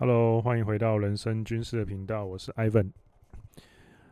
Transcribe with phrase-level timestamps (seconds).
[0.00, 2.92] Hello，欢迎回到人生军事的频道，我是 Ivan。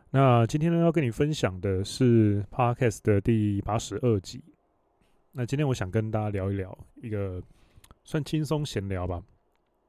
[0.09, 4.43] 那今天呢，要跟你分享的是 Podcast 的第八十二集。
[5.31, 7.41] 那今天我想跟大家聊一聊一个
[8.03, 9.23] 算轻松闲聊吧，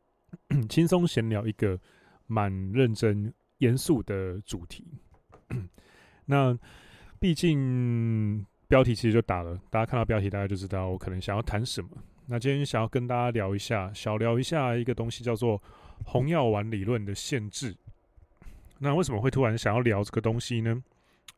[0.71, 1.76] 轻松闲聊一个
[2.28, 4.86] 蛮认真严肃的主题。
[6.26, 6.56] 那
[7.18, 11.90] 毕竟标题其实就打了，大家看到标题大家就知道我可能想要谈什么。
[12.26, 15.60] 那今天想要跟大家聊一下，小聊一下一个东西，叫做
[16.04, 17.76] 红药丸理论的限制。
[18.79, 20.82] 那为什么会突然想要聊这个东西呢？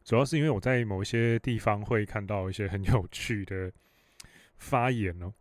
[0.05, 3.71] 主要是因为我在某一些地方会看到一些很有趣的
[4.57, 5.33] 发言哦。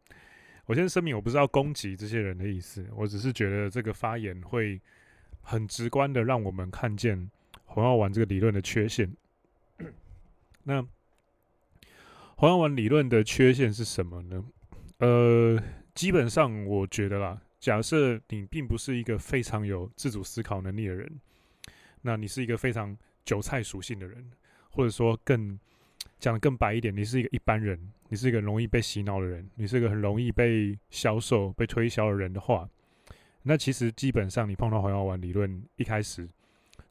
[0.66, 4.80] 我先声明，我不是要攻击这些人的意思，我只是觉得这个发言会
[5.42, 7.30] 很直观的让我们看见
[7.66, 9.12] 红药丸这个理论的缺陷。
[10.64, 10.86] 那
[12.36, 14.46] 红药丸理论的缺陷是什么呢？
[15.00, 15.62] 呃，
[15.96, 17.42] 基本上我觉得啦。
[17.60, 21.20] 假设你并不是一个非常有自主思考能力的人，
[22.02, 24.32] 那你是一个非常韭菜属性的人，
[24.70, 25.60] 或者说更
[26.20, 32.70] 讲的更白一点，你是一个一般人，你是一个容易被洗脑的人，你是一个很容易被销售、被推销的人的话，
[33.44, 36.28] 那其实基本上你碰到黄药丸理论一开始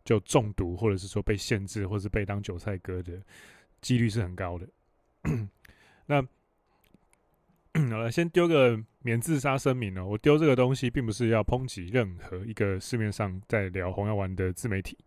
[0.05, 3.23] 就中毒，或者是说被限制，或者是被当韭菜割的
[3.81, 4.69] 几率是很高的。
[6.07, 6.23] 那
[7.91, 8.79] 好了，先丢个。
[9.01, 10.05] 免自杀声明哦？
[10.05, 14.99] 我丢这个东西，并不是要抨击任何一个市面上在聊红药丸的自媒体，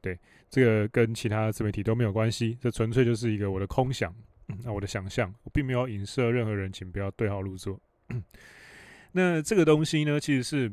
[0.00, 0.16] 对，
[0.48, 4.14] 这个跟其他自媒体都没有关系，这纯粹就是一个我的空想，
[4.46, 7.80] 那、嗯、我的想象，我并没有影射任何人，请不要对号入座。
[9.10, 10.72] 那这个东西呢，其实是，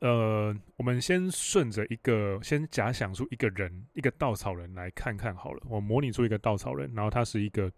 [0.00, 7.70] 呃，我们先顺着一个，先假想出一个人，一个稻草人来看看好了，我模拟出一个稻草人，然后他是一个。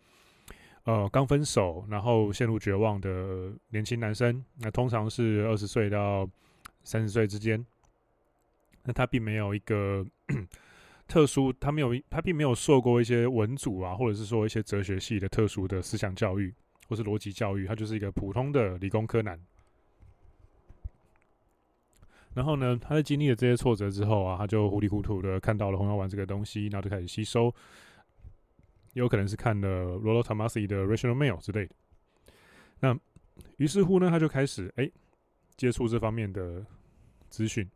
[0.84, 6.28] 呃，刚分手，然后陷入绝望的年轻男生，那通常是二十岁到
[6.82, 7.62] 三十岁之间。
[8.84, 10.06] 那他并没有一个
[11.06, 16.54] 特殊，他没有，他并没有受过一些文组啊，或者是说一些哲学系的特殊的思想教育，
[16.88, 19.38] 或是逻辑教育，他就是一个普通的理工科男。
[22.32, 27.54] 然后呢，他在经历了这些挫折之后啊，他就糊里糊涂的看到了红药丸这个东西，然后就开始吸收。
[28.94, 31.74] 有可能是看了 Rollo Tomassi 的 Rational Mail 之类的，
[32.80, 32.98] 那
[33.58, 34.90] 于是乎呢，他就开始哎、
[35.56, 36.64] 接触这方面的
[37.28, 37.68] 资讯。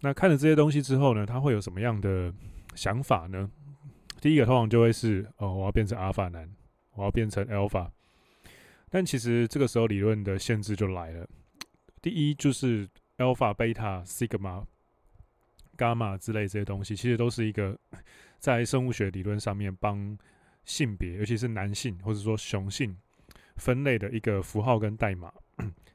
[0.00, 2.32] 那看了这些东西之后呢，他会有什么样的
[2.74, 3.50] 想法呢？
[4.20, 6.48] 第一个通常就会是哦，我要变成阿尔法男，
[6.94, 7.90] 我要变成 Alpha。
[8.90, 11.26] 但其实这个时候理论的限制就来了。
[12.00, 14.64] 第一就是 Alpha、Beta、Sigma、
[15.76, 17.76] 伽马之类这些东西，其实都是一个。
[18.42, 20.18] 在生物学理论上面，帮
[20.64, 22.96] 性别，尤其是男性或者说雄性
[23.54, 25.32] 分类的一个符号跟代码。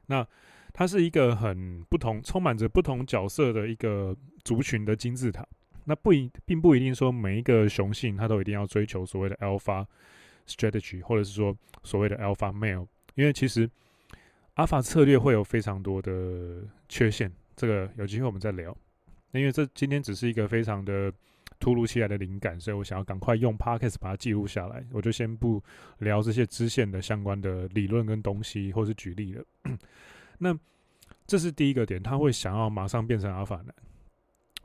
[0.06, 0.26] 那
[0.72, 5.46] 它是一个很不同、充满着不同角色的一个族群的金字塔。
[5.84, 9.84] 那不一，并不一定说每一个雄性他都一定要追求所谓的 alpha
[10.46, 13.68] strategy，或者是说所谓的 alpha male，因为其实
[14.54, 17.30] alpha 策略会有非常多的缺陷。
[17.54, 18.74] 这个有机会我们再聊。
[19.32, 21.12] 因为这今天只是一个非常的。
[21.58, 24.84] 突如其来的灵感，所以我想要赶快用 Podcast 把它记录下来。
[24.92, 25.62] 我就先不
[25.98, 29.44] 聊这些支线的相关的理论跟东西，或是举例了。
[30.38, 30.56] 那
[31.26, 33.74] 这是第一个点，他会想要马上变成阿尔法男，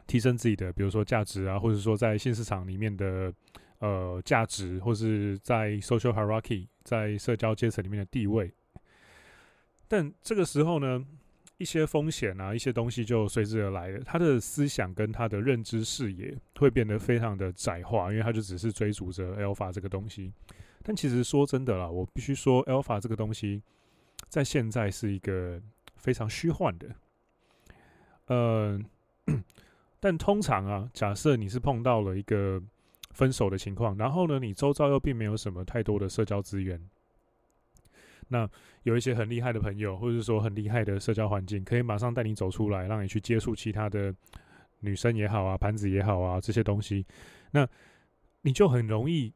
[0.07, 3.33] 提升自己的，比如说价值啊，或者说在新市场里面的
[3.79, 8.53] 呃价值，或是在 social hierarchy 在社交阶层里面的地位。
[9.87, 11.03] 但这个时候呢，
[11.57, 13.99] 一些风险啊，一些东西就随之而来了。
[14.03, 20.33] 他的思想跟他的认知视野会变得非常的窄化，因为他就只是追逐着 alpha 这个东西。
[20.81, 23.61] 但其实说真的啦，我必须说 alpha 这个东西
[24.27, 25.61] 在现在是一个
[25.95, 26.87] 非常虚幻的。
[28.27, 28.79] 呃，
[30.01, 32.61] 但通常啊，假设你是碰到了一个
[33.11, 36.81] 分手的情况，然后呢，你周遭又并没有什么太多的社交资源。
[38.33, 38.49] 那
[38.81, 44.11] 有一些很厉害的朋友，或者说很厉害的社交环境，可以马上带你走出来，让你去接触其他的
[44.79, 47.05] 女生也好啊，盘子也好啊，这些东西，
[47.51, 47.69] 那
[48.41, 49.31] 你就很容易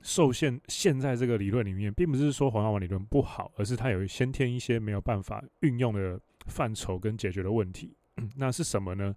[0.00, 0.58] 受限。
[0.66, 7.94] 现在这个理论里面，并不是说黄药丸理论不好，而是它有先天一些没有办法运用的范畴跟解决的问题。
[8.34, 9.14] 那是什么呢？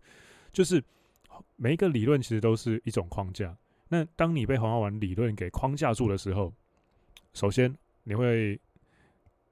[0.52, 0.84] 就是
[1.56, 3.58] 每一个理论其实都是一种框架。
[3.88, 6.54] 那当你被黄药丸理论给框架住的时候，
[7.34, 7.74] 首先
[8.04, 8.60] 你会。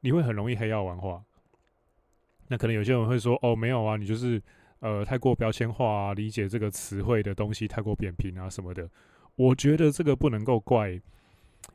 [0.04, 1.24] 你会很容易黑药丸化，
[2.50, 4.42] 那可能有些人会说：“哦，没有啊，你就是
[4.80, 8.90] 呃太过标签化啊，理解这个词汇的东西太过扁平啊什么的。”
[9.36, 11.00] 我觉得这个不能够怪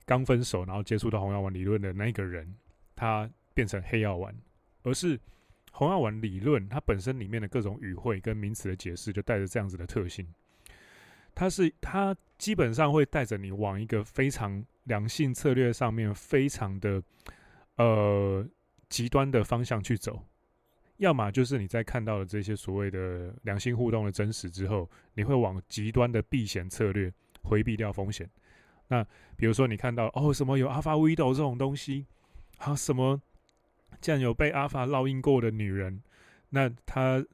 [0.04, 2.54] 刚分手然后接触到红药丸理论的那个人，
[2.94, 4.34] 他变成黑药丸，
[4.82, 5.18] 而是
[5.72, 10.28] 红药丸理论它本身里面的各种语汇跟名词的解释，就带着这样子的特性。
[11.34, 17.02] 它是它基本上会带着你往一个非常良性策略上面非常的
[17.78, 18.46] 呃
[18.88, 20.22] 极端的方向去走。
[20.98, 28.28] 要么就是你在看到了这些所谓的良性互动的真实之后，你会往极端的避险策略回避掉风险。
[28.88, 32.06] 那比如说你看到哦什么有 Alpha Widow 这种东西，
[32.56, 33.22] 啊什么
[34.00, 36.02] 既然有被 Alpha 烙印过的女人，
[36.48, 37.24] 那她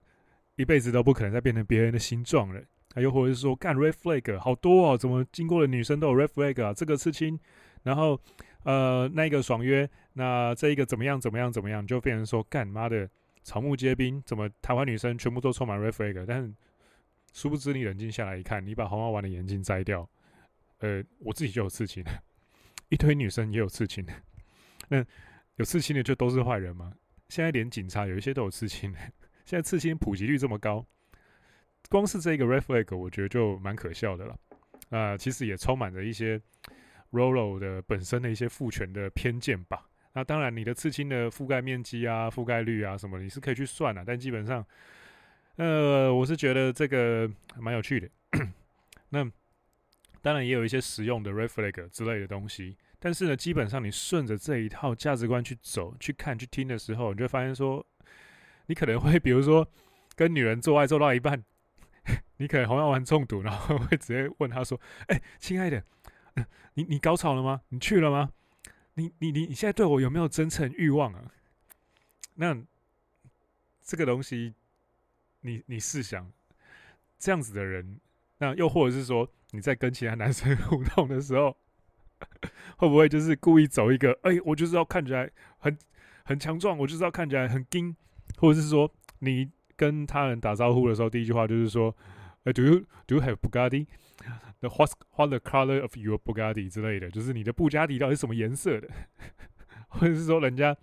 [0.57, 2.61] 一辈子都不可能再变成别人的形状了。
[2.97, 6.73] 又或者是说干 Red Flag 好多哦，怎么经过的女生都有 Red Flag 啊？
[6.73, 7.41] 这个刺青，
[7.83, 8.21] 然后
[8.65, 13.09] 呃那个爽约，那这一个怎么样怎么样怎么样，就变成说干妈的。
[13.47, 16.25] 草木皆兵，怎么台湾女生全部都充满 reflag？
[16.27, 16.51] 但
[17.35, 20.09] 殊不知，你冷静下来一看，你把红花丸的眼镜摘掉，
[20.79, 22.03] 呃，我自己就有刺青，
[22.89, 24.03] 一堆女生也有刺青，
[24.89, 25.05] 那
[25.57, 26.95] 有刺青的就都是坏人吗？
[27.29, 28.91] 现在连警察有一些都有刺青，
[29.45, 30.83] 现在刺青普及率这么高，
[31.91, 34.33] 光是这个 reflag，我觉得就蛮可笑的了。
[34.89, 36.41] 啊、呃，其实也充满着一些
[37.15, 39.87] Rolo 的本身的一些父权的偏见吧。
[40.13, 44.05] 那当然，你的刺青的覆盖面积啊、覆盖率啊什么，你是可以去算的。
[44.07, 44.65] 但基本上，
[45.57, 48.09] 呃，我是觉得这个蛮有趣的。
[49.11, 49.25] 那
[50.23, 52.77] 当然也有一些实用的 reflag 之类的东西。
[52.99, 57.85] 但是呢，基本上你顺着这一套价值观去走、去看、去听的时候，你就发现说，
[58.67, 59.69] 你可能会比如说
[60.15, 61.43] 跟女人做爱做到一半，
[62.39, 65.85] 你可能红药丸中毒，然后会直接问她说：“哎、亲爱的，
[66.75, 67.63] 你你高潮了吗？
[67.69, 68.31] 你去了吗？”
[68.97, 71.33] 你你你你现在对我有没有真诚欲望啊？
[72.35, 72.57] 那
[73.83, 74.55] 这个东西，
[75.41, 76.31] 你你试想，
[77.19, 77.99] 这样子的人，
[78.39, 81.57] 那又或者是说你在跟其他男生 互动的时候，
[82.77, 84.17] 会不会就是故意走一个？
[84.23, 85.29] 哎、我就是要看起来
[85.59, 85.77] 很
[86.25, 87.97] 很强壮，我就是要看起来很硬，
[88.39, 88.89] 或者是说
[89.19, 91.93] 你跟他人打招呼的时候，第一句话就是说，
[92.45, 93.37] 哎、，Do you do you have
[94.69, 94.91] Bugatti？The what
[95.31, 98.89] what color of your Bugatti 之类的，就是你的布加迪到底是什么颜色的，
[99.89, 100.77] 或者是说人家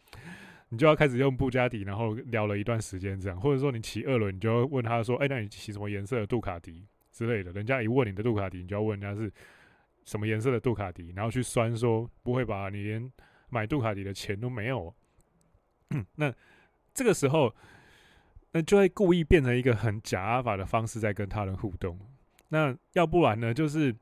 [0.70, 7.52] 你就要开始用布加迪，然后聊了一段时间这样，或者说你骑二轮，你就要问他说，哎、那你骑什么颜色的杜卡迪之类的？
[7.52, 9.32] 人家一问你的杜卡迪，你就要问人家是
[10.06, 13.12] 什么颜色的杜卡迪，然后去酸说不会吧，你连
[13.50, 14.94] 买杜卡迪的钱都没有。
[16.16, 16.34] 那
[16.94, 17.54] 这个时候，
[18.54, 22.00] 那就会故意变成一个很假阿法的方式在跟他人互动。
[22.54, 23.54] 那要不然呢？
[23.54, 23.96] 就是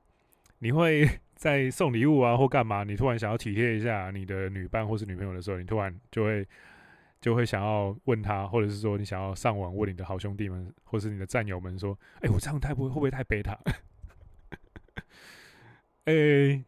[0.58, 1.08] 你会
[1.38, 6.48] 在送礼物啊或干嘛，你突然想要体贴一下你的女伴或是女朋友的时候，你突然就会
[7.22, 13.58] 就会想要问他，或者是说你想要上网问你的好兄弟们或是你的战友们说：“哎、我这样太不会会不会太贝塔？”
[16.06, 16.64] 哎、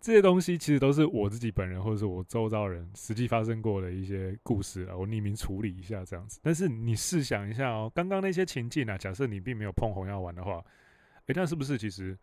[0.00, 6.38] 这些东西其实都是我自己本人或者是我周遭人实际发生过的一些故事啊，我匿名处理一下这样子。
[6.42, 10.64] 但是你试想一下哦，刚刚那些情境啊，假设你并没有碰红药丸的话，
[11.26, 12.16] 诶，那是不是其实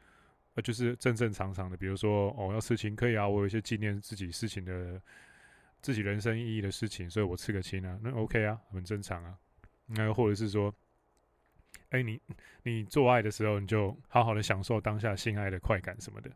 [0.53, 1.75] 呃就是正正常常的？
[1.75, 5.01] 比如说哦，要刺青可以啊，我有一些纪念自己事情的、
[5.81, 9.37] 自己人生意义的事情，所以我刺个青啊，那 OK 啊，很正常啊。
[9.87, 10.73] 那又或者是说，
[11.89, 12.19] 诶，你
[12.63, 16.31] 你做爱的时候，你就好好的享受当下性爱的快感什么的。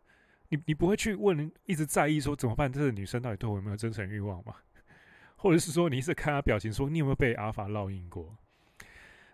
[0.50, 2.70] 你你不会去问，一直在意说怎么办？
[2.72, 4.54] 这个女生到底对我有没有真诚欲望吗？
[5.36, 8.36] 或者是说，你一直看她表情，说你有没有被阿法烙印过？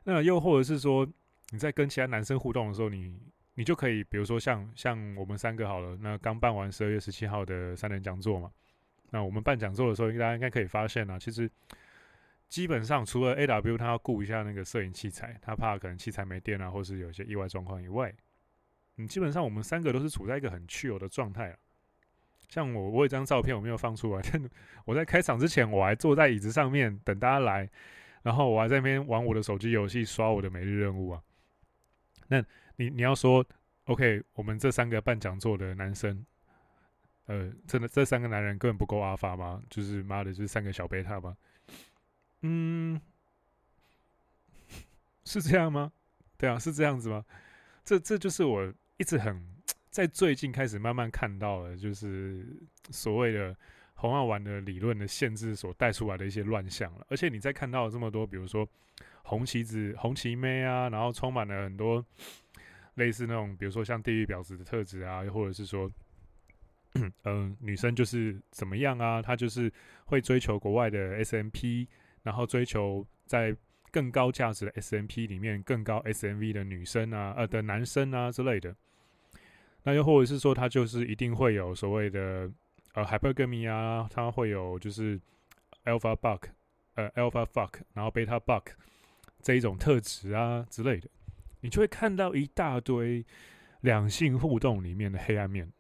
[0.05, 1.07] 那又或者是说，
[1.51, 3.19] 你在跟其他男生互动的时候，你
[3.55, 8.51] 你就可以，比如说像像我们三个好了，那刚办完十二月十七号的三人讲座嘛，
[9.11, 11.51] 那我们办讲座的时候，大家应该可以发现啊，其实
[12.49, 18.15] 基本上除了 AW 他要顾一下那个摄影器材，他怕可能器材没电啊，或是有些意外状况以外。
[18.97, 21.57] 你，基本上我们三个都是处在一个很屈辱的状态啊。
[22.49, 24.51] 像我，我有一张照片我没有放出来， 但
[24.85, 27.69] 我在开场之前我还坐在椅子上面等大家来，
[28.23, 31.23] 然后我还在那边玩我的手机游戏，刷我的每日任务啊。
[32.29, 32.43] 那
[32.77, 33.45] 你你要说
[33.85, 36.25] ，OK，我们这三个办讲座的男生，
[37.27, 39.63] 呃，真的这三个男人根本不够阿法吗？
[39.69, 41.37] 就是妈的，就是三个小贝塔吗？
[42.43, 43.01] 嗯，
[45.25, 45.93] 是这样吗？
[46.39, 47.25] 对啊，是这样子吗？
[47.85, 48.73] 这这就是我。
[48.99, 49.41] 一直很
[49.91, 52.47] 在最近开始慢慢看到了，就是
[52.91, 53.57] 所谓的
[53.95, 57.07] 红药丸的理论的限制所带出来的一些乱象了。
[57.09, 58.69] 而且你在看到这么多，比如说
[59.23, 62.05] 红旗子、红旗妹啊，然后充满了很多
[62.95, 65.91] 类似那种，比如说像地狱婊子的特质啊，又或者是说，
[67.25, 69.73] 嗯、女生就是怎么样啊，她就是
[70.05, 71.87] 会追求国外的 SMP，
[72.23, 73.57] 然后追求在。
[73.91, 78.75] 更高价值的 SMP 里面更高 SMV 的女生啊，呃的男生啊之类的，
[79.85, 82.51] 那又或者是说，他就是一定会有所谓的
[82.95, 85.21] 呃 hypergamy 啊，他会有就是
[85.85, 86.43] alpha buck
[86.95, 88.65] 呃 alpha fuck，然后 beta buck
[89.43, 91.09] 这一种特质啊之类的，
[91.61, 93.25] 你就会看到一大堆
[93.81, 95.71] 两性互动里面的黑暗面。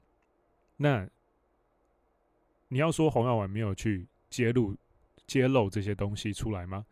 [0.76, 1.08] 那
[2.68, 4.76] 你要说洪耀文没有去揭露
[5.26, 6.84] 揭露这些东西出来吗？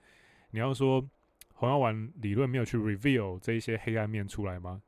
[0.55, 1.05] 你要说
[1.53, 4.81] 红药丸理论没有去 reveal 这一些黑暗面出来吗？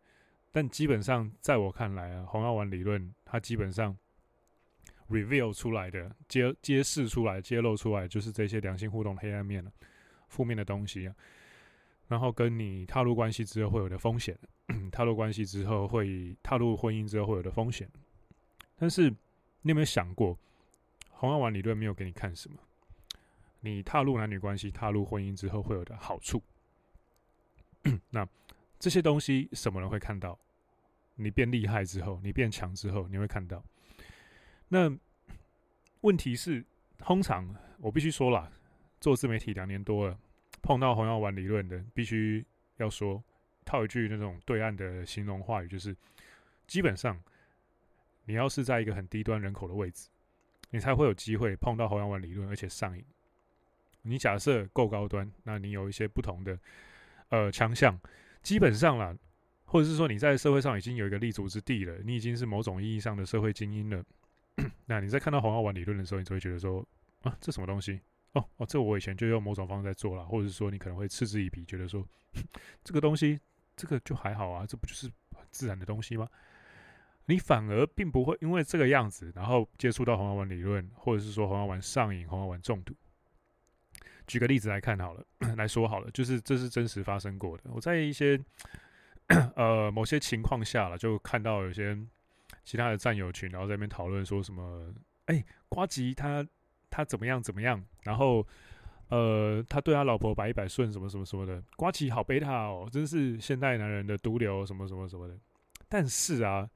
[0.53, 3.97] 但基本上在我看来啊，红药丸理论它基本上。
[5.09, 9.71] reveal 出来的，揭揭示出来，揭露出来，就是这些良性互动黑暗面了，
[10.27, 11.15] 负面的东西啊。
[12.09, 14.37] 然后跟你踏入关系之后会有的风险，
[14.91, 17.89] 踏入关系之后会踏入婚姻之后会有的风险。
[18.75, 19.09] 但是
[19.63, 20.37] 你有没有想过，
[21.11, 22.59] 红药丸理论没有给你看什么？
[23.67, 26.41] 你踏入男女关系、踏入婚姻之后会有的好处。
[28.11, 28.25] 那
[28.79, 30.39] 这些东西什么人会看到？
[31.17, 33.65] 你变厉害之后，你变强之后，你会看到。
[34.69, 34.97] 那
[36.03, 36.65] 问题是，
[36.99, 38.49] 通常我必须说啦，
[39.01, 40.17] 做自媒体两年多了，
[40.63, 42.47] 碰到红药丸理论的，必须
[42.77, 43.21] 要说
[43.65, 45.97] 套一句那种对岸的形容话语，就是
[46.69, 47.21] 基本上
[48.27, 50.09] 你要是在一个很低端人口的位置，
[50.71, 53.05] 你才会有机会碰到红药丸理论，而且上瘾。
[54.07, 56.59] 你假设够高端，那你有一些不同的
[57.29, 57.99] 呃强项，
[58.43, 59.15] 基本上啦，
[59.65, 64.05] 或者是说你在社会上已经有一个立足之地了，你已经是某种意义上的社会精英了。
[64.87, 66.87] 那你在看到红药丸理论的时候，你就会觉得说
[67.23, 68.01] 啊，这什么东西？
[68.33, 72.07] 哦哦，这我以前就用某种方式在做了，或者是说你可能会嗤之以鼻，觉得说
[72.85, 73.39] 这个东西
[73.75, 75.11] 这个就还好啊，这不就是
[75.51, 76.29] 自然的东西吗？
[77.27, 82.95] 你反而并不会因为这个样子，然后接触到红药丸理论，或者是说红药丸上瘾、红药丸中毒。
[84.27, 85.25] 举个例子来看好了，
[85.57, 87.65] 来说好了，就是这是真实发生过的。
[87.73, 88.39] 我在一些
[89.57, 91.97] 呃某些情况下了，就看到有些。
[92.65, 94.93] 其他的战友群，然后在那边讨论说什么？
[95.27, 96.45] 哎，瓜吉他
[96.91, 97.81] 他怎么样怎么样？
[98.03, 98.45] 然后
[99.09, 101.63] 呃，他对他老婆百依百顺，什么什么什么的。
[101.77, 105.39] 瓜吉好贝塔哦，真是现代男人的毒瘤，什么什么什么的。
[105.89, 106.69] 但是啊，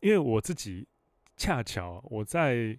[0.00, 0.88] 因为我自己
[1.36, 2.78] 恰巧我在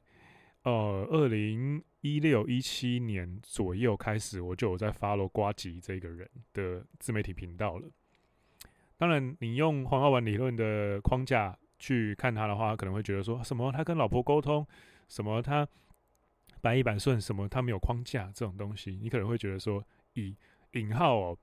[0.63, 7.89] 呃二零一六一七年左右开始，我就有在 follow 瓜吉这个人的自媒体频道了。
[8.98, 11.58] 当然，你用黄药丸理论的框架。
[11.84, 14.63] 去看他的话，可能会觉得说什么他跟老婆沟通，
[15.08, 15.68] 什么他
[16.62, 20.38] 百依百顺，什么他没有框架这种东西，你可能会觉得说以
[20.74, 21.38] 引号哦，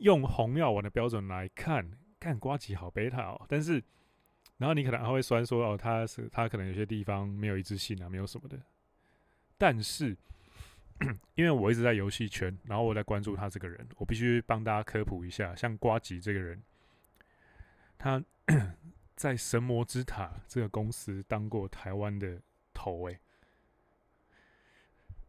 [0.00, 3.82] 用红药丸的标准来看，看瓜吉好贝塔哦，但是
[4.58, 8.58] 然后你可能还会酸说哦，他是他可能有些地方没有一致性啊，没有什么的，
[9.58, 10.16] 但是
[11.34, 16.62] 因为我一直在游戏圈，然后我在关注他这个人，我必须帮大家科普一下，像瓜吉这个人，
[17.98, 18.22] 他。
[19.16, 22.42] 在神魔之塔这个公司当过台湾的
[22.74, 23.20] 头诶，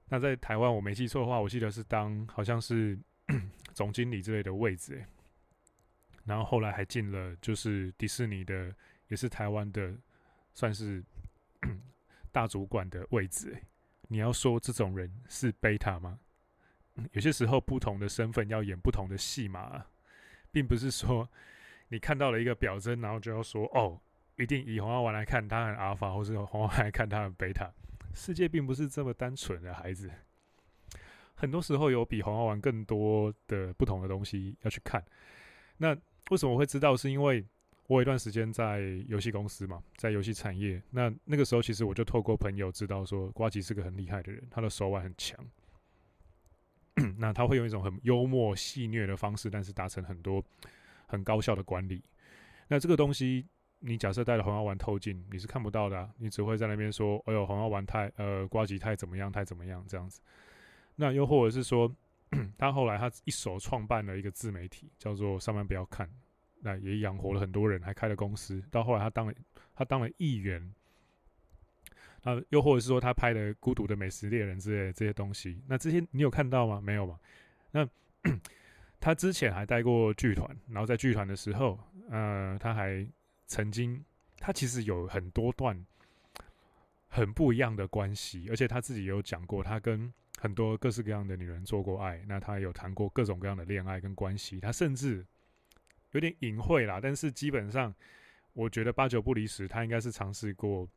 [0.09, 2.97] 那在台湾我没记错的话，我记得是当好像是
[3.75, 5.05] 总经理之类的位置诶，
[6.25, 8.73] 然后后来还进了就是迪士尼的，
[9.07, 9.93] 也是台湾的
[10.53, 11.03] 算是
[12.31, 13.57] 大主管的位置，
[14.07, 16.19] 你要说这种人是贝塔吗？
[17.11, 19.85] 有些时候不同的身份要演不同的戏码，
[20.51, 21.29] 并不是说。
[21.89, 24.01] 你看到了一个表征，然后就要说哦，
[24.37, 27.71] 一定以红药丸来看，他很阿尔法，或是红药丸来看他很贝塔。
[28.11, 30.09] 世界并不是这么单纯的，孩子。
[31.35, 35.05] 很多时候有比红药丸更多的不同的东西要去看。
[35.77, 35.95] 那
[36.31, 36.97] 为什么会知道？
[36.97, 37.45] 是因为
[37.87, 40.81] 我有一段时间在游戏公司嘛，在游戏产业。
[40.89, 45.39] 那那个时候，其实我就透过朋友知道说，瓜吉是个很厉害的人，他的手腕很强。
[47.17, 50.43] 那他会用一种很幽默戏谑的方式，但是达成很多。
[51.07, 52.03] 很高效的管理，
[52.67, 53.45] 那这个东西，
[53.77, 60.19] 你假设带了红药丸透镜，你是看不到的啊，你只会在那边说：“哎呦，红药丸太呃，瓜吉太怎么样，太怎么样这样子。”
[60.97, 61.89] 那又或者是说，
[62.57, 66.09] 他后来他一手创办了一个自媒体，叫做“上班不要看”，
[66.65, 68.61] 那也养活了很多人，还开了公司。
[68.69, 69.33] 到后来他当了
[69.73, 70.73] 他当了议员，
[72.23, 76.81] 那又或者是说他拍的《孤独的美食猎人》之类的这些东西，那这些你有看到吗？
[76.81, 77.17] 没有吧？
[77.71, 77.87] 那。
[78.97, 81.77] 他之前还带过剧团，然后在剧团的时候，
[82.09, 83.07] 呃，他还
[83.45, 84.03] 曾经，
[84.39, 85.85] 他其实有很多段
[87.07, 95.23] 很不一样的关系，而且他自己也有讲过，他跟很多各式各样的女人做过爱，那他有谈过各种各样的恋爱跟关系，他甚至
[96.15, 97.93] 有点隐晦啦，但是基本上，
[98.53, 100.89] 我觉得八九不离十，他应该是尝试过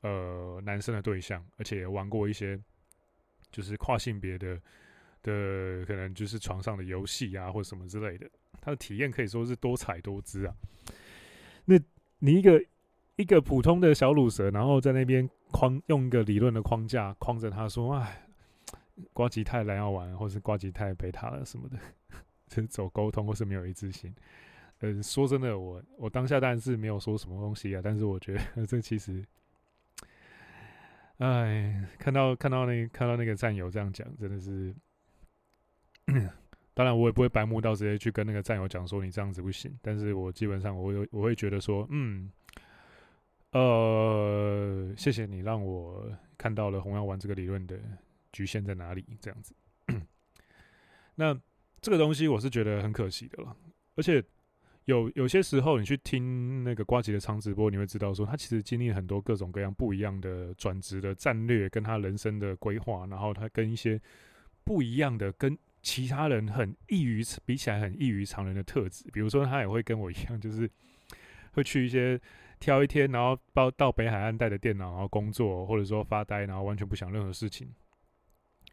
[0.00, 2.58] 呃男生的对象，而且玩过一些
[3.50, 4.58] 就是跨性别的。
[5.24, 8.28] 的可能就是床上的游戏啊，或什么之类的，
[8.60, 10.52] 他的体验可以说是多彩多姿啊。
[11.64, 11.78] 那
[12.18, 12.60] 你一个
[13.14, 18.26] 一个普通的小鲁蛇，然后在那边框用一个理论的框架框着他说，哎，
[19.12, 21.78] 瓜吉太蓝药丸，或是瓜吉太贝塔了什么的，
[22.50, 24.12] 就是走沟通或是没有一致性。
[24.84, 29.24] 嗯，说真的，我我当下当然是没有说什么东西啊，但是我觉得 这其实，
[31.18, 34.74] 哎，看到看到那看到那个战友这样讲，真的是，
[36.74, 42.32] 当然我也不会白目到直接去跟那个战友讲说你这样子不行，但是我基本上我有我会觉得说，嗯，
[43.52, 47.78] 呃，谢谢你让我看到了红药丸这个理论的
[48.32, 49.54] 局限在哪里，这样子。
[51.14, 51.40] 那
[51.80, 53.56] 这个东西我是觉得很可惜的了，
[53.94, 54.20] 而且。
[54.86, 64.00] 有有些时候，你去听那个瓜吉的长直播，你会知道说，他其实经历很多各种各样不一样的转职的战略，跟他人生的规划，然后他跟一些
[64.64, 69.08] 不一样的，跟其他人很异于比起来很异于常人的特质。
[69.12, 70.68] 比如说，他也会跟我一样，就是
[71.52, 72.20] 会去一些
[72.58, 77.72] 挑一天，然后到到北海岸带着电脑，然后工作，或者说发呆，然后完全不想任何事情。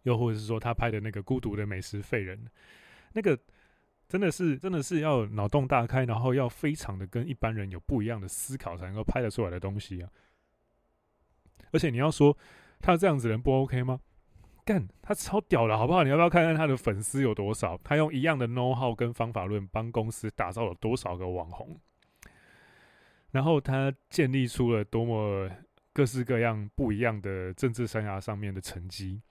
[0.03, 2.47] 又或者是说，他拍的那个孤独的美食废人，
[3.13, 3.39] 那个。
[4.09, 10.09] 真的是，真的是要脑洞大开，然后要非常的跟一般人有不一样的思考，才能够拍得出来的东西啊！
[11.71, 12.35] 而且你要说
[12.79, 13.99] 他这样子人不 OK 吗？
[14.65, 16.03] 干，他超屌的，好不好？
[16.03, 17.79] 你要不要看看他的粉丝有多少？
[17.83, 21.79] 他用一样的 know how 跟方法论帮公司打造了多少个网红？
[23.29, 25.47] 然后他建立出了多么
[25.93, 29.21] 各式各样不一样的政治生涯上面的成绩？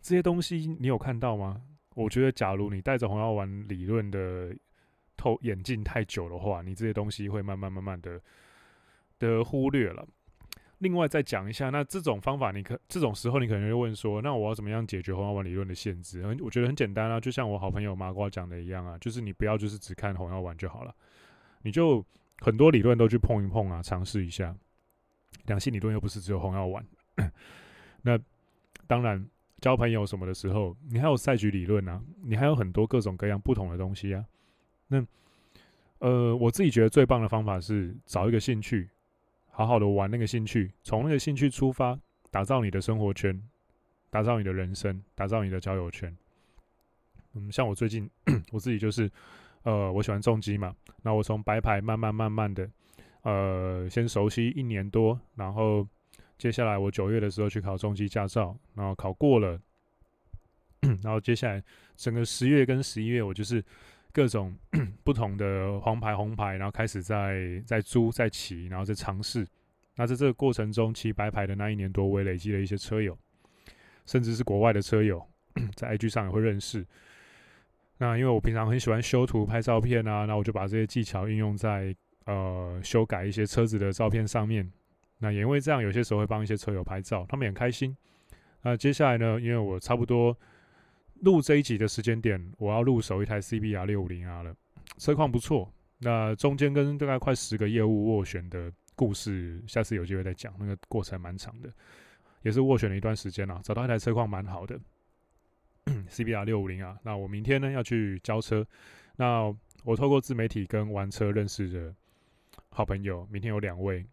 [0.00, 1.62] 这些东西你有看到吗？
[1.94, 4.54] 我觉得，假如你戴着红药丸理论的
[5.16, 8.20] 透眼镜太久的话，你这些东西会慢慢慢慢的
[9.18, 10.06] 的忽略了。
[10.78, 16.24] 另外再讲一下，那这种方法，你可这种时候你可能会问说，那我要怎么样解决红药丸理论的限制？
[16.40, 20.94] 我觉得很简单啊，就像我好朋友麻瓜讲的一样啊，就是你不要就是只看红药丸就好了，
[21.62, 22.02] 你就
[22.38, 24.56] 很多理论都去碰一碰啊，尝试一下。
[25.46, 26.86] 两性理论又不是只有红药丸，
[28.02, 28.18] 那
[28.86, 29.28] 当然。
[29.60, 34.24] 交朋友什么的时候，你还有赛局理论啊，你还有很多各种各样不同的东西啊。
[34.88, 35.04] 那
[35.98, 38.88] 呃，我自己觉得最棒的方法是找一个兴趣，
[39.50, 41.98] 好好的玩那个兴趣，从那个兴趣出发，
[42.30, 43.38] 打造你的生活圈，
[44.08, 46.16] 打造你的人生，打造你的交友圈。
[47.34, 48.08] 嗯，像我最近
[48.50, 49.10] 我自己就是，
[49.62, 52.68] 呃，我喜欢重机嘛，那我从白牌慢慢慢慢的，
[53.22, 55.86] 呃，先熟悉一年多，然后。
[56.40, 59.60] 接下来我九月的时候去考中级驾照，然后考过了，
[61.04, 61.62] 然后接下来
[61.96, 63.62] 整个十月跟十一月，我就是
[64.10, 64.56] 各种
[65.04, 69.46] 不同的黄牌红牌，然后开始在在租在骑，然后在尝试。
[69.96, 73.18] 那在这个过程中，骑白牌的那一年多，我也累积了一些车友，
[74.06, 75.22] 甚至是国外的车友，
[75.76, 76.86] 在 IG 上也会认识。
[77.98, 84.72] 那因为我平常很喜欢修图拍照片啊，那我就把这些技巧应用在呃修改一些车子的照片上面。
[85.22, 87.94] 那也因为这样，有些时候会帮一些车友拍照，他们也很开心。
[88.62, 90.36] 那接下来呢，因为我差不多
[91.20, 94.56] 录这一集的时间点，我要入手一台 CBR 六五零 R 了，
[94.96, 95.70] 车况不错。
[95.98, 101.70] 那中间跟大概快十个业务斡旋的故事，下次有机会再讲，那个过程蛮长的，
[102.40, 104.80] 也是斡旋了一段时间啊，找到一台车况蛮好的
[105.86, 106.98] CBR 六五零 R。
[107.02, 108.66] 那我明天呢要去交车，
[109.16, 109.54] 那
[109.84, 111.94] 我透过自媒体跟玩车认识的
[112.70, 114.06] 好朋友，明天有两位，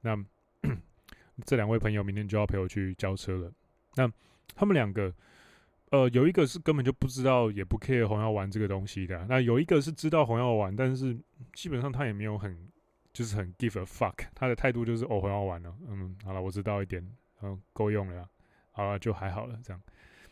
[0.00, 0.16] 那。
[1.44, 3.52] 这两位朋友明天就要陪我去交车了。
[3.94, 4.10] 那
[4.54, 5.12] 他们两个，
[5.90, 9.26] 呃，有一个是根本就不知道，也不 care 红药丸这个东西的。
[9.28, 11.18] 那有一个是知道红药丸，但是
[11.52, 12.68] 基本上他也没有很，
[13.12, 14.26] 就是很 give a fuck。
[14.34, 17.06] 他的态度就是哦，红药丸了，嗯，好了，我知道一点，
[17.42, 18.28] 嗯，够用了，
[18.70, 19.82] 好了，就还好了，这样。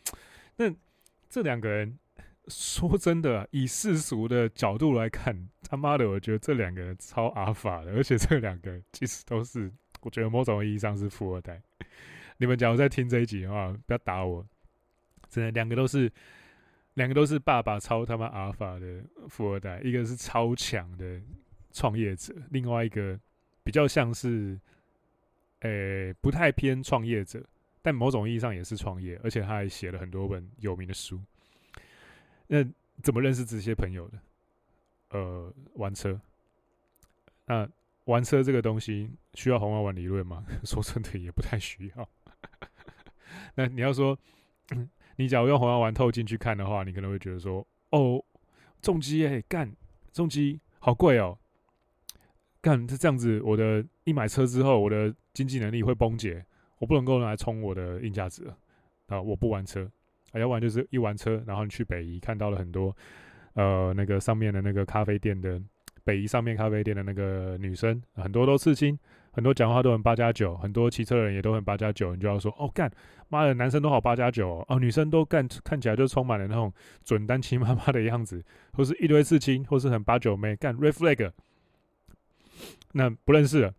[0.56, 0.74] 那
[1.28, 1.98] 这两个人，
[2.48, 9.72] 说真的，以世俗的角度来看，他妈的，我觉得这两个人超阿法的，而且这两个其实都是。
[10.04, 11.60] 我觉得某种意义上是富二代。
[12.36, 14.44] 你们假如在听这一集的话，不要打我。
[15.30, 16.12] 真的，两个都是，
[16.94, 19.80] 两个都是爸爸超他妈阿尔法的富二代。
[19.80, 21.20] 一个是超强的
[21.72, 23.18] 创业者，另外一个
[23.62, 24.58] 比较像是，
[25.60, 27.42] 诶、不太偏创业者，
[27.80, 31.20] 但某种意义上也是创业，而且他还写了很多本有名的书。
[32.46, 32.62] 那
[33.02, 34.18] 怎么认识这些朋友的？
[35.10, 36.20] 呃，玩车。
[37.46, 37.68] 那。
[38.04, 40.44] 玩车这个东西需要红药丸理论吗？
[40.64, 42.08] 说真的，也不太需要。
[43.56, 44.18] 那你要说，
[45.16, 48.22] 你假如用红药丸透进去看的话，你可能会觉得说，哦，
[48.82, 49.74] 重机哎，干
[50.12, 51.38] 重机好贵哦，
[52.60, 56.44] 干这这样子，我的一买车之后，我的经济能力会崩解，
[56.78, 58.46] 我不能够来充我的硬价值
[59.06, 59.20] 啊！
[59.20, 59.90] 我不玩车，
[60.32, 62.94] 啊，要不然就是一玩车，然后你去北宜看到了很多，
[63.54, 65.58] 呃，那个上面的那个咖啡店的。
[66.04, 68.98] 北宜上面咖啡店的那个女生很多都刺青，
[69.32, 72.92] 很多讲话都很八加九，很多骑车的人也都很八加九，你就要说哦干，
[73.28, 81.32] 妈的，男生都好八加九哦，女生都干看起来就充满了那种准单亲妈妈的样子，或是一堆刺青，或是很八九妹干 reflag，
[82.92, 83.74] 那不认识了，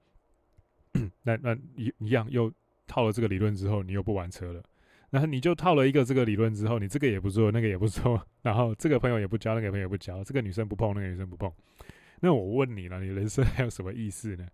[1.23, 2.51] 那那一一样又
[2.87, 4.63] 套了这个理论之后，你又不玩车了，
[5.11, 11.51] 然后你就套了一个这个理论之后，你这个也不做，那个也不做，然后这个朋友也不交，那个朋友也不交，这个女生不碰，那个女生不碰，
[12.25, 14.47] 那我问你了，你人生还有什么意思呢？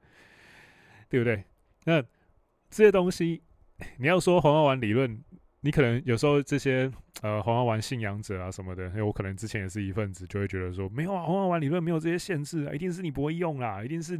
[1.07, 1.41] 对不对？
[1.85, 2.01] 那
[2.69, 3.41] 这些东西，
[3.95, 5.23] 你要说红药丸理论，
[5.61, 14.19] 你可能有时候这些呃红药丸信仰者啊什么的，因为我可能之前也是一份子，就会觉得说没有啊，红药丸理论没有这些限制啊，一定是你不会用啦，一定是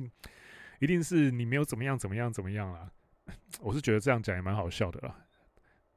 [0.79, 2.89] 一定是你没有怎么样怎么样怎么样啦。
[3.59, 5.15] 我是觉得这样讲也蛮好笑的啦。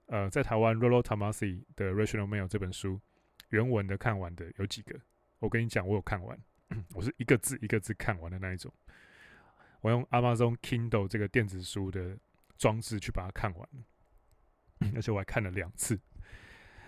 [0.07, 3.01] 呃，在台湾 Rollo Tomasi 的 Rational Mail 这本书
[3.51, 4.99] 原文的看完的有几个，
[5.39, 6.37] 我跟你讲，我有看完，
[6.95, 8.73] 我是一个字一个字看完的那一种。
[9.81, 12.17] 我用 Amazon Kindle 这个电子书的
[12.57, 13.69] 装置去把它看完，
[14.95, 16.01] 而且我还看了两次。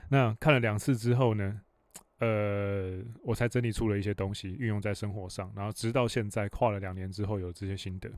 [0.08, 1.60] 那看了两次之后呢，
[2.18, 5.52] 呃，我才整理出了一些东西，运用在生活上。
[5.54, 8.10] 然后直到现在，跨了两年之后，有这些心得。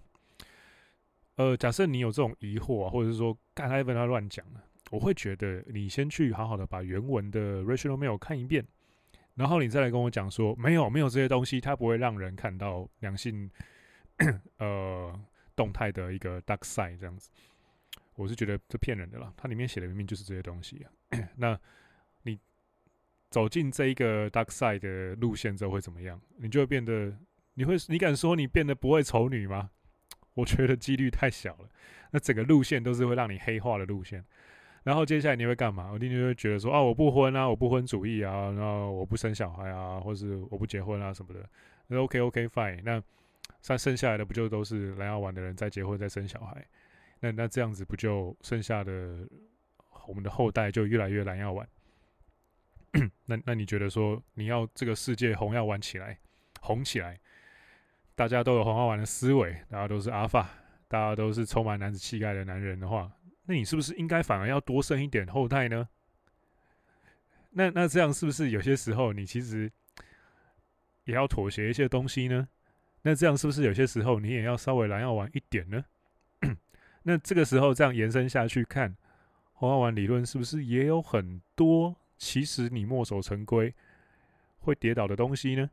[1.36, 8.66] 呃，假设你有这种疑惑啊，或者是说刚才问他乱讲了，我会觉得你先去好好的把原文的 Rational Mail 看一遍，
[9.38, 13.50] 然后你再来跟我讲说，没有没有这些东西，它不会让人看到良性。
[14.58, 15.16] 呃，
[15.54, 17.30] 动态的一个 dark side 这样子，
[18.16, 19.32] 我是觉得这骗人的啦。
[19.36, 20.90] 它里面写的明明就是这些东西啊。
[21.38, 21.56] 那
[22.22, 22.36] 你
[23.30, 26.20] 走进这一个 dark side 的路线之后会怎么样？
[26.36, 27.16] 你就会变得，
[27.54, 29.70] 你会，你敢说你变得不会丑女吗？
[30.34, 31.68] 我觉得几率太小了。
[32.10, 34.24] 那整个路线都是会让你黑化的路线。
[34.88, 35.90] 然后接下来你会干嘛？
[35.92, 41.46] 我一定就会觉得说啊，我不婚啊，我不婚主义啊，然后我不生小孩啊，或是我不结婚啊什么的。
[41.88, 43.02] 那 OK OK fine 那。
[43.66, 46.64] 那剩下来的不就都是蓝药丸的人在结婚、在生小孩？
[47.20, 49.26] 那那这样子不就剩下的
[50.06, 51.68] 我们的后代就越来越蓝药丸？
[53.26, 56.18] 那那你觉得说你要这个世界红药丸起来、
[56.60, 57.18] 红起来，
[58.14, 60.48] 大家都有红药丸的思维，大家都是阿法，
[60.86, 63.10] 大家都是充满男子气概的男人的话，
[63.48, 65.88] 那你是不是应该反而要多生一点后代呢？
[67.52, 69.72] 那那这样是不是有些时候你其实
[71.04, 72.46] 也要妥协一些东西呢？
[73.00, 75.82] 那这样是不是有些时候你也要稍微蓝药丸一点呢？
[77.04, 78.94] 那这个时候这样延伸下去看，
[79.54, 83.74] 红药丸理论是不是也有很多其实你墨守成规
[84.58, 85.70] 会跌倒的东西呢？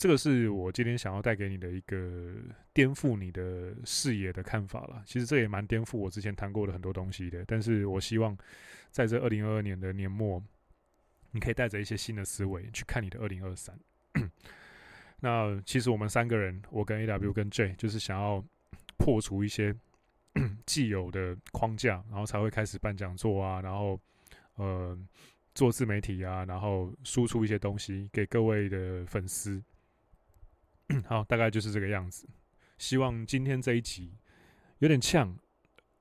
[0.00, 2.32] 这个是我今天想要带给你的一个
[2.72, 5.02] 颠覆你的视野的看法了。
[5.04, 7.44] 其实这也蛮颠覆我之前谈过的很多东西的。
[7.46, 8.34] 但是我希望
[8.90, 10.42] 在这二零二二年的年末，
[11.32, 13.78] 你可以带着一些新的思维去看你的二零二三。
[15.20, 18.42] 那其实我们三个人，我跟 AW 跟 J，就是想要
[18.96, 19.76] 破除一些
[20.64, 24.00] 既有的框架，然后才会开始办讲座啊，然后
[24.54, 24.98] 呃
[25.54, 29.62] 做自媒体啊，然后输出一些东西给各位的粉丝。
[31.06, 32.28] 好，大概就是这个样子。
[32.78, 34.12] 希望今天这一集
[34.78, 35.36] 有点呛，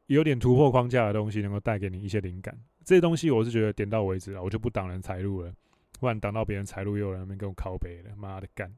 [0.08, 2.58] 有点突破框架的东西，能够带给你一些灵感。
[2.84, 5.54] 这些东西我是觉得点到为止了，我就不挡人财路了，
[6.00, 8.74] 不然挡到别人财路，又有人那边跟我靠北了，妈的干！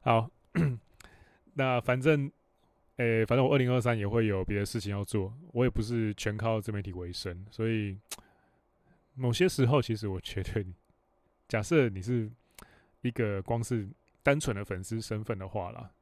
[0.00, 0.28] 好，
[1.52, 2.30] 那反正，
[2.96, 7.96] 诶、反正我二零二三也会有别的事情要做，我也不是全靠自媒体为生，所以
[9.14, 10.64] 某些时候，其实我觉得，
[11.46, 12.28] 假设你是
[13.02, 13.88] 一个光是
[14.24, 15.92] 单纯的粉丝身份的话啦，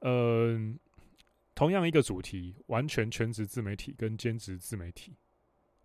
[0.00, 0.78] 嗯，
[1.54, 5.16] 同样一个主题，完全全职自媒体跟兼职自媒体，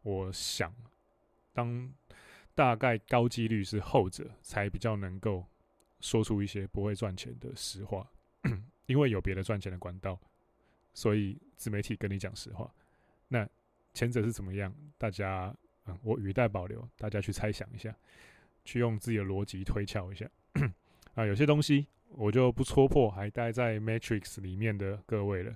[0.02, 0.76] 我想，
[1.54, 1.90] 当
[2.54, 5.48] 大概高几率是后者才比较能够。
[6.04, 8.12] 说出一些不会赚钱的实话，
[8.88, 10.20] 因为有别的赚钱的管道，
[10.96, 12.74] 所以自媒体跟你讲实话。
[13.28, 13.48] 那
[13.94, 14.76] 前者是怎么样？
[14.98, 17.96] 大家，嗯，我语带保留，大家去猜想一下，
[18.66, 20.28] 去用自己的逻辑推敲一下。
[21.16, 25.54] 啊，有些东西我就不戳破，还待在 Matrix 里面的各位了。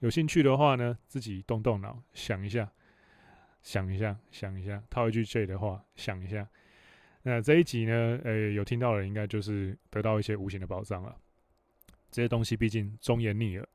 [0.00, 2.70] 有兴趣的话呢，自己动动脑，想一下，
[3.62, 6.46] 想一下，想一下，套一句 J 的话，想一下。
[7.22, 11.16] 那这一集呢，呃、有听到的人应该就是得到一些无形的宝藏了。
[12.10, 13.68] 这些东西毕竟忠言逆耳。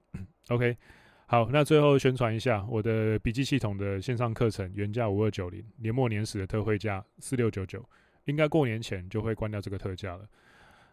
[0.50, 0.78] OK，
[1.26, 7.84] 好，那最后宣传一下我的笔记系统的线上课程，原价五二九零，年末年始的特惠价四六九九，
[8.26, 10.30] 应该过年前就会关掉这个特价了。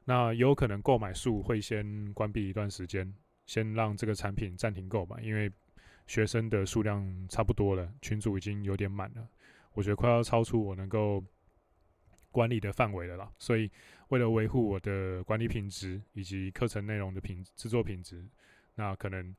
[0.07, 3.14] 那有可能购买数会先关闭一段时间，
[3.45, 5.53] 先让这个产品暂停购买，因为
[6.07, 9.29] 学生的数量差不多了，群组已经有点满了，
[9.75, 11.23] 我觉得快要超出我能够。
[12.33, 13.71] 管理的范围了啦，所以
[14.09, 18.23] 为了维护我的管理品质以及课程内容的品制作品质，
[18.75, 19.35] 那可能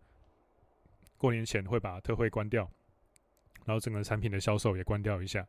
[1.15, 2.67] 过年前会把特惠关掉，
[3.65, 5.47] 然后整个产品的销售也关掉一下。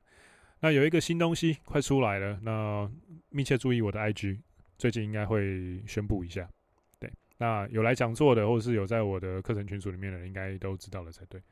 [0.60, 2.90] 那有一个新东西快出来了，那
[3.30, 4.40] 密切注意我的 IG，
[4.78, 6.48] 最近应该会宣布一下。
[6.98, 11.42] 对，那有来讲座的，或者是有在我的课程群组里面的人，应该都知道了才对。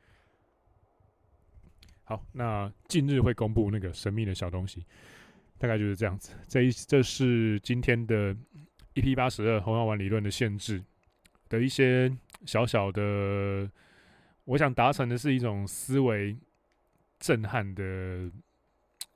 [2.05, 4.85] 好，那近日会公布那个神秘的小东西，
[5.57, 6.31] 大概就是这样子。
[6.47, 8.33] 这一这是今天的
[8.95, 10.81] EP 八十二红药丸理论的限制
[11.49, 12.09] 的一些
[12.45, 13.69] 小小的，
[14.45, 16.37] 我想达成的是一种思维
[17.19, 18.31] 震撼的。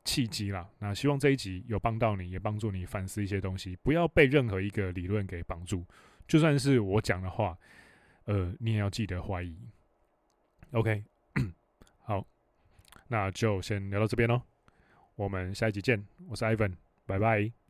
[0.03, 5.85] 契机啦，那希望这一集有帮到你，也帮助你反思一些东西，不要被任何一个理论给绑住，
[6.27, 7.57] 就算是我讲的话，
[8.25, 9.55] 呃，你也要记得怀疑。
[10.71, 11.03] OK，
[12.03, 12.25] 好，
[13.07, 14.41] 那就先聊到这边喽，
[15.15, 16.73] 我们下一集见，我是 Ivan，
[17.05, 17.60] 拜拜。